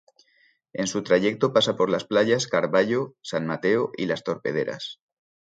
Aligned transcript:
En 0.73 0.87
su 0.87 1.03
trayecto 1.03 1.53
pasa 1.53 1.75
por 1.75 1.91
las 1.91 2.05
playas 2.05 2.47
Carvallo, 2.47 3.13
San 3.21 3.45
Mateo 3.45 3.91
y 3.95 4.07
Las 4.07 4.23
Torpederas. 4.23 4.99